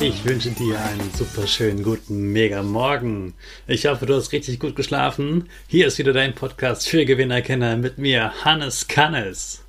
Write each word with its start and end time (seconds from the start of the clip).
Ich 0.00 0.24
wünsche 0.24 0.50
dir 0.50 0.78
einen 0.80 1.12
super 1.12 1.48
schönen 1.48 1.82
guten 1.82 2.32
Mega 2.32 2.62
Morgen. 2.62 3.34
Ich 3.66 3.86
hoffe, 3.86 4.06
du 4.06 4.14
hast 4.14 4.30
richtig 4.30 4.60
gut 4.60 4.76
geschlafen. 4.76 5.48
Hier 5.66 5.88
ist 5.88 5.98
wieder 5.98 6.12
dein 6.12 6.36
Podcast 6.36 6.88
für 6.88 7.04
Gewinnerkenner 7.04 7.76
mit 7.76 7.98
mir, 7.98 8.32
Hannes 8.44 8.86
Kannes. 8.86 9.64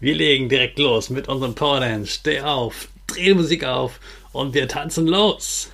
Wir 0.00 0.16
legen 0.16 0.50
direkt 0.50 0.78
los 0.78 1.08
mit 1.08 1.28
unserem 1.28 1.54
Power 1.54 1.80
Dance. 1.80 2.12
Steh 2.12 2.42
auf, 2.42 2.88
dreh 3.06 3.28
die 3.28 3.34
Musik 3.34 3.64
auf 3.64 4.00
und 4.32 4.52
wir 4.52 4.68
tanzen 4.68 5.06
los. 5.06 5.70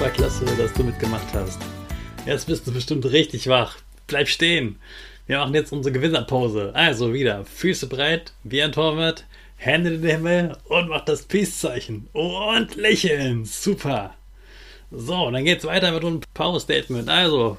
Super 0.00 0.12
klasse, 0.12 0.46
dass 0.56 0.72
du 0.72 0.82
mitgemacht 0.82 1.26
hast. 1.34 1.58
Jetzt 2.24 2.46
bist 2.46 2.66
du 2.66 2.72
bestimmt 2.72 3.04
richtig 3.04 3.48
wach. 3.48 3.76
Bleib 4.06 4.28
stehen. 4.28 4.78
Wir 5.26 5.36
machen 5.36 5.52
jetzt 5.52 5.74
unsere 5.74 5.92
Gewinnerpose. 5.92 6.74
Also 6.74 7.12
wieder 7.12 7.44
Füße 7.44 7.86
breit, 7.86 8.32
wie 8.42 8.62
ein 8.62 8.72
Torwart, 8.72 9.26
Hände 9.58 9.92
in 9.92 10.00
den 10.00 10.10
Himmel 10.10 10.56
und 10.70 10.88
mach 10.88 11.04
das 11.04 11.24
Peace-Zeichen. 11.24 12.08
Und 12.14 12.76
lächeln. 12.76 13.44
Super. 13.44 14.14
So, 14.90 15.30
dann 15.30 15.44
geht's 15.44 15.66
weiter 15.66 15.92
mit 15.92 16.02
einem 16.02 16.22
Power-Statement. 16.32 17.10
Also, 17.10 17.58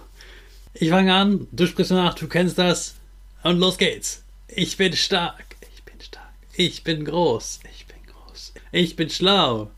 ich 0.73 0.89
fange 0.89 1.13
an, 1.13 1.47
du 1.51 1.67
sprichst 1.67 1.91
nach, 1.91 2.15
du 2.15 2.27
kennst 2.27 2.57
das. 2.57 2.95
Und 3.43 3.59
los 3.59 3.77
geht's. 3.77 4.23
Ich 4.47 4.77
bin 4.77 4.93
stark. 4.93 5.57
Ich 5.75 5.83
bin 5.83 6.01
stark. 6.01 6.33
Ich 6.53 6.83
bin 6.83 7.05
groß. 7.05 7.59
Ich 7.71 7.85
bin 7.85 7.97
groß. 8.07 8.53
Ich 8.71 8.95
bin 8.95 9.11
schlau. 9.11 9.69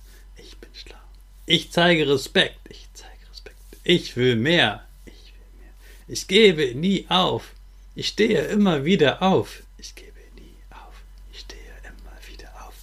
Ich 1.45 1.71
zeige 1.71 2.07
Respekt. 2.07 2.57
Ich 2.69 2.87
zeige 2.93 3.29
Respekt. 3.29 3.57
Ich 3.83 4.15
will 4.15 4.37
mehr. 4.37 4.85
Ich 5.05 5.33
will 5.33 5.59
mehr. 5.59 5.73
Ich 6.07 6.27
gebe 6.27 6.73
nie 6.73 7.05
auf. 7.09 7.51
Ich 7.95 8.07
stehe 8.07 8.43
immer 8.43 8.85
wieder 8.85 9.21
auf. 9.21 9.61
Ich 9.77 9.93
gebe 9.93 10.19
nie 10.35 10.55
auf. 10.69 11.03
Ich 11.33 11.41
stehe 11.41 11.59
immer 11.83 12.17
wieder 12.31 12.49
auf. 12.65 12.73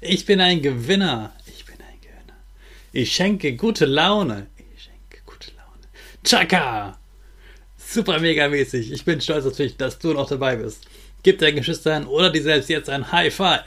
Ich 0.00 0.26
bin 0.26 0.40
ein 0.40 0.60
Gewinner. 0.60 1.32
Ich 1.46 1.64
bin 1.64 1.76
ein 1.76 2.00
Gewinner. 2.00 2.36
Ich 2.92 3.14
schenke 3.14 3.54
gute 3.54 3.86
Laune. 3.86 4.48
Ich 4.74 4.82
schenke 4.82 5.22
gute 5.24 5.52
Laune. 5.52 5.86
Chaka! 6.24 6.98
Super 7.76 8.18
mega 8.18 8.48
mäßig. 8.48 8.90
Ich 8.90 9.04
bin 9.04 9.20
stolz 9.20 9.46
auf 9.46 9.56
dich, 9.56 9.76
dass 9.76 10.00
du 10.00 10.12
noch 10.12 10.28
dabei 10.28 10.56
bist. 10.56 10.84
Gib 11.22 11.38
deinen 11.38 11.56
Geschwistern 11.56 12.08
oder 12.08 12.30
dir 12.30 12.42
selbst 12.42 12.68
jetzt 12.68 12.90
ein 12.90 13.12
High 13.12 13.32
Five. 13.32 13.62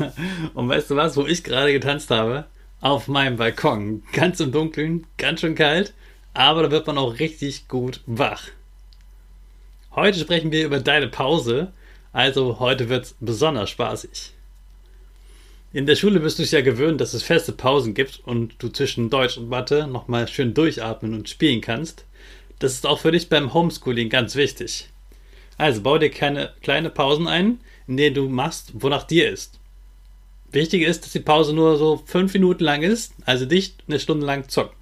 Und 0.54 0.70
weißt 0.70 0.90
du 0.90 0.96
was, 0.96 1.18
wo 1.18 1.26
ich 1.26 1.44
gerade 1.44 1.72
getanzt 1.72 2.10
habe? 2.10 2.46
Auf 2.82 3.08
meinem 3.08 3.36
Balkon. 3.36 4.02
Ganz 4.12 4.40
im 4.40 4.52
Dunkeln, 4.52 5.06
ganz 5.16 5.40
schön 5.40 5.54
kalt, 5.54 5.94
aber 6.34 6.64
da 6.64 6.70
wird 6.70 6.86
man 6.86 6.98
auch 6.98 7.18
richtig 7.18 7.68
gut 7.68 8.00
wach. 8.04 8.48
Heute 9.94 10.18
sprechen 10.18 10.52
wir 10.52 10.66
über 10.66 10.80
deine 10.80 11.08
Pause, 11.08 11.72
also 12.12 12.58
heute 12.58 12.90
wird 12.90 13.06
es 13.06 13.14
besonders 13.20 13.70
spaßig. 13.70 14.32
In 15.72 15.86
der 15.86 15.96
Schule 15.96 16.20
bist 16.20 16.38
du 16.38 16.42
es 16.42 16.50
ja 16.50 16.60
gewöhnt, 16.60 17.00
dass 17.00 17.14
es 17.14 17.22
feste 17.22 17.52
Pausen 17.52 17.94
gibt 17.94 18.20
und 18.24 18.54
du 18.58 18.68
zwischen 18.68 19.08
Deutsch 19.08 19.38
und 19.38 19.48
Mathe 19.48 19.86
nochmal 19.86 20.28
schön 20.28 20.52
durchatmen 20.52 21.14
und 21.14 21.30
spielen 21.30 21.62
kannst. 21.62 22.04
Das 22.58 22.74
ist 22.74 22.86
auch 22.86 22.98
für 22.98 23.12
dich 23.12 23.28
beim 23.28 23.54
Homeschooling 23.54 24.10
ganz 24.10 24.34
wichtig. 24.34 24.88
Also 25.56 25.80
bau 25.80 25.98
dir 25.98 26.10
keine 26.10 26.52
kleine 26.62 26.90
Pausen 26.90 27.28
ein, 27.28 27.60
in 27.86 27.96
denen 27.96 28.14
du 28.14 28.28
machst, 28.28 28.72
wonach 28.74 29.04
dir 29.04 29.30
ist. 29.30 29.61
Wichtig 30.52 30.82
ist, 30.82 31.04
dass 31.04 31.12
die 31.12 31.20
Pause 31.20 31.54
nur 31.54 31.78
so 31.78 32.02
fünf 32.04 32.34
Minuten 32.34 32.62
lang 32.62 32.82
ist, 32.82 33.14
also 33.24 33.46
nicht 33.46 33.82
eine 33.88 33.98
Stunde 33.98 34.26
lang 34.26 34.48
zocken. 34.48 34.76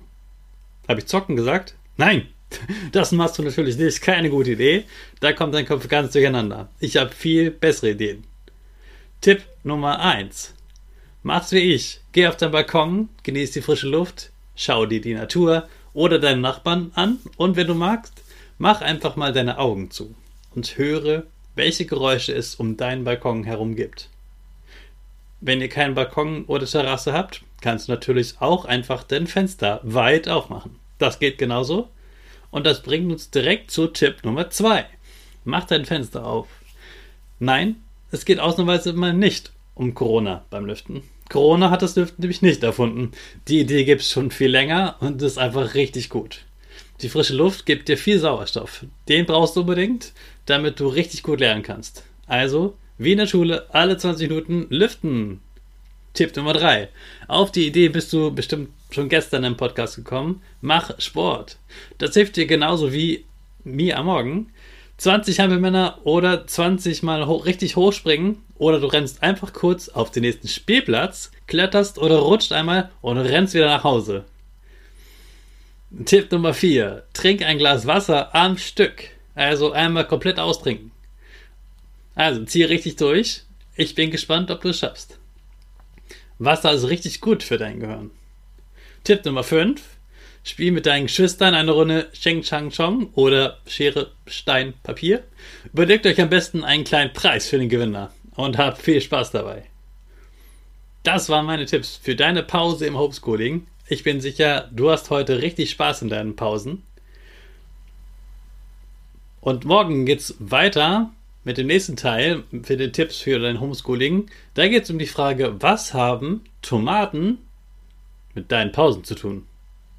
Habe 0.89 1.01
ich 1.01 1.07
zocken 1.07 1.37
gesagt? 1.37 1.75
Nein, 1.97 2.27
das 2.93 3.13
machst 3.13 3.39
du 3.39 3.43
natürlich 3.43 3.77
nicht. 3.77 4.03
Keine 4.03 4.31
gute 4.31 4.53
Idee. 4.53 4.85
Da 5.21 5.33
kommt 5.33 5.55
dein 5.55 5.67
Kopf 5.67 5.89
ganz 5.89 6.13
durcheinander. 6.13 6.69
Ich 6.81 6.97
habe 6.97 7.11
viel 7.11 7.51
bessere 7.51 7.91
Ideen. 7.91 8.25
Tipp 9.21 9.43
Nummer 9.63 10.01
1. 10.01 10.55
Mach's 11.23 11.53
wie 11.53 11.59
ich. 11.59 12.01
Geh 12.13 12.27
auf 12.27 12.37
deinen 12.37 12.53
Balkon, 12.53 13.09
genieß 13.23 13.53
die 13.53 13.61
frische 13.61 13.89
Luft, 13.89 14.31
schau 14.57 14.87
dir 14.87 15.01
die 15.01 15.15
Natur 15.15 15.69
oder 15.93 16.19
deinen 16.19 16.41
Nachbarn 16.41 16.91
an 16.95 17.19
und 17.37 17.57
wenn 17.57 17.67
du 17.67 17.75
magst, 17.75 18.15
mach 18.59 18.81
einfach 18.81 19.17
mal 19.17 19.33
deine 19.33 19.59
Augen 19.59 19.91
zu 19.91 20.15
und 20.55 20.79
höre, 20.79 21.25
welche 21.55 21.85
Geräusche 21.85 22.33
es 22.33 22.55
um 22.55 22.77
deinen 22.77 23.05
Balkon 23.05 23.45
herum 23.45 23.77
gibt. 23.77 24.09
Wenn 25.41 25.61
ihr 25.61 25.69
keinen 25.69 25.95
Balkon 25.95 26.45
oder 26.45 26.67
Terrasse 26.67 27.13
habt, 27.13 27.43
kannst 27.61 27.89
du 27.89 27.93
natürlich 27.93 28.35
auch 28.41 28.67
einfach 28.67 29.05
dein 29.05 29.27
Fenster 29.27 29.81
weit 29.83 30.29
aufmachen. 30.29 30.77
Das 30.99 31.19
geht 31.19 31.39
genauso. 31.39 31.89
Und 32.51 32.67
das 32.67 32.83
bringt 32.83 33.11
uns 33.11 33.31
direkt 33.31 33.71
zu 33.71 33.87
Tipp 33.87 34.25
Nummer 34.25 34.51
2. 34.51 34.85
Mach 35.45 35.65
dein 35.65 35.87
Fenster 35.87 36.27
auf. 36.27 36.49
Nein, 37.39 37.77
es 38.11 38.25
geht 38.25 38.39
ausnahmsweise 38.39 38.93
mal 38.93 39.15
nicht 39.15 39.53
um 39.75 39.95
Corona 39.95 40.45
beim 40.51 40.67
Lüften. 40.67 41.03
Corona 41.31 41.71
hat 41.71 41.81
das 41.81 41.97
Lüften 41.97 42.21
nämlich 42.21 42.43
nicht 42.43 42.63
erfunden. 42.63 43.13
Die 43.49 43.61
Idee 43.61 43.85
gibt 43.85 44.03
es 44.03 44.11
schon 44.11 44.31
viel 44.31 44.51
länger 44.51 44.97
und 45.01 45.23
ist 45.23 45.39
einfach 45.39 45.75
richtig 45.75 46.11
gut. 46.11 46.45
Die 47.01 47.09
frische 47.09 47.35
Luft 47.35 47.65
gibt 47.65 47.89
dir 47.89 47.97
viel 47.97 48.19
Sauerstoff. 48.19 48.85
Den 49.09 49.25
brauchst 49.25 49.57
du 49.57 49.61
unbedingt, 49.61 50.13
damit 50.45 50.81
du 50.81 50.89
richtig 50.89 51.23
gut 51.23 51.41
lernen 51.41 51.63
kannst. 51.63 52.05
Also 52.27 52.75
wie 53.01 53.13
in 53.13 53.19
der 53.19 53.27
Schule, 53.27 53.67
alle 53.71 53.97
20 53.97 54.29
Minuten 54.29 54.67
lüften. 54.69 55.41
Tipp 56.13 56.37
Nummer 56.37 56.53
3. 56.53 56.91
Auf 57.29 57.51
die 57.51 57.67
Idee 57.67 57.89
bist 57.89 58.13
du 58.13 58.31
bestimmt 58.31 58.69
schon 58.91 59.09
gestern 59.09 59.43
im 59.45 59.57
Podcast 59.57 59.97
gekommen. 59.97 60.43
Mach 60.61 61.01
Sport. 61.01 61.57
Das 61.97 62.13
hilft 62.13 62.37
dir 62.37 62.45
genauso 62.45 62.93
wie 62.93 63.25
mir 63.65 63.97
am 63.97 64.05
Morgen. 64.05 64.53
20 64.99 65.41
Hampelmänner 65.41 66.01
oder 66.05 66.47
20 66.47 67.03
Mal 67.03 67.27
hoch, 67.27 67.47
richtig 67.47 67.77
hochspringen 67.77 68.43
oder 68.57 68.81
du 68.81 68.87
rennst 68.87 69.23
einfach 69.23 69.55
kurz 69.55 69.89
auf 69.89 70.11
den 70.11 70.25
nächsten 70.25 70.49
Spielplatz, 70.49 71.31
kletterst 71.47 71.97
oder 71.97 72.19
rutscht 72.19 72.53
einmal 72.53 72.91
und 73.01 73.17
rennst 73.17 73.55
wieder 73.55 73.69
nach 73.69 73.85
Hause. 73.85 74.27
Tipp 76.05 76.31
Nummer 76.31 76.53
4. 76.53 77.05
Trink 77.15 77.41
ein 77.41 77.57
Glas 77.57 77.87
Wasser 77.87 78.35
am 78.35 78.59
Stück. 78.59 79.05
Also 79.35 79.73
einmal 79.73 80.07
komplett 80.07 80.39
austrinken. 80.39 80.91
Also 82.21 82.45
zieh 82.45 82.65
richtig 82.65 82.97
durch. 82.97 83.45
Ich 83.77 83.95
bin 83.95 84.11
gespannt, 84.11 84.51
ob 84.51 84.61
du 84.61 84.69
es 84.69 84.81
schaffst. 84.81 85.19
Wasser 86.39 86.71
ist 86.71 86.87
richtig 86.87 87.23
gut 87.23 87.43
für 87.43 87.57
dein 87.57 87.81
Gehirn. 87.81 88.11
Tipp 89.05 89.25
Nummer 89.25 89.43
5. 89.43 89.81
Spiel 90.45 90.71
mit 90.71 90.85
deinen 90.85 91.07
Geschwistern 91.07 91.55
eine 91.55 91.71
Runde 91.71 92.11
Cheng 92.13 92.43
Chang 92.43 92.73
Chong 92.73 93.09
oder 93.15 93.57
Schere, 93.67 94.11
Stein, 94.27 94.75
Papier. 94.83 95.25
Überlegt 95.73 96.05
euch 96.05 96.21
am 96.21 96.29
besten 96.29 96.63
einen 96.63 96.85
kleinen 96.85 97.15
Preis 97.15 97.49
für 97.49 97.57
den 97.57 97.71
Gewinner 97.71 98.13
und 98.37 98.59
habt 98.59 98.83
viel 98.83 99.01
Spaß 99.01 99.31
dabei. 99.31 99.65
Das 101.05 101.31
waren 101.31 101.47
meine 101.47 101.65
Tipps 101.65 101.97
für 101.97 102.17
deine 102.17 102.43
Pause 102.43 102.85
im 102.85 102.99
Homeschooling. 102.99 103.67
Ich 103.89 104.03
bin 104.03 104.21
sicher, 104.21 104.69
du 104.73 104.91
hast 104.91 105.09
heute 105.09 105.41
richtig 105.41 105.71
Spaß 105.71 106.03
in 106.03 106.11
deinen 106.11 106.37
Pausen. 106.37 106.83
Und 109.41 109.65
morgen 109.65 110.05
geht's 110.05 110.35
weiter 110.39 111.15
mit 111.45 111.59
dem 111.59 111.67
nächsten 111.67 111.97
Teil 111.97 112.45
für 112.63 112.77
den 112.77 112.93
Tipps 112.93 113.19
für 113.19 113.39
dein 113.39 113.61
Homeschooling. 113.61 114.31
Da 114.55 114.69
geht 114.69 114.85
es 114.85 114.91
um 114.91 114.99
die 114.99 115.07
Frage, 115.07 115.57
was 115.61 115.95
haben 115.95 116.45
Tomaten 116.63 117.39
mit 118.35 118.53
deinen 118.53 118.73
Pausen 118.73 119.05
zu 119.05 119.15
tun? 119.15 119.47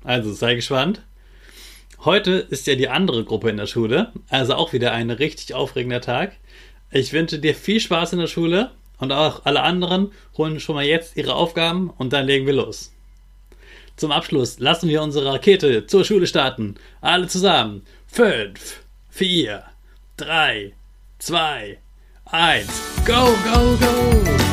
Also 0.03 0.33
sei 0.33 0.55
gespannt. 0.55 1.01
Heute 2.03 2.31
ist 2.31 2.65
ja 2.65 2.75
die 2.75 2.89
andere 2.89 3.23
Gruppe 3.23 3.49
in 3.49 3.57
der 3.57 3.67
Schule, 3.67 4.11
also 4.29 4.55
auch 4.55 4.73
wieder 4.73 4.91
ein 4.91 5.11
richtig 5.11 5.53
aufregender 5.53 6.01
Tag. 6.01 6.35
Ich 6.89 7.13
wünsche 7.13 7.37
dir 7.37 7.53
viel 7.53 7.79
Spaß 7.79 8.13
in 8.13 8.19
der 8.19 8.27
Schule 8.27 8.71
und 8.97 9.11
auch 9.11 9.45
alle 9.45 9.61
anderen 9.61 10.11
holen 10.37 10.59
schon 10.59 10.75
mal 10.75 10.85
jetzt 10.85 11.15
ihre 11.15 11.35
Aufgaben 11.35 11.91
und 11.91 12.11
dann 12.11 12.25
legen 12.25 12.47
wir 12.47 12.53
los. 12.53 12.91
Zum 13.97 14.11
Abschluss 14.11 14.57
lassen 14.57 14.89
wir 14.89 15.03
unsere 15.03 15.25
Rakete 15.25 15.85
zur 15.85 16.03
Schule 16.03 16.25
starten. 16.25 16.75
Alle 17.01 17.27
zusammen. 17.27 17.83
Fünf, 18.07 18.81
vier, 19.09 19.63
drei, 20.17 20.73
zwei, 21.21 21.77
eins, 22.25 22.81
go, 23.05 23.35
go, 23.45 23.77
go! 23.77 24.50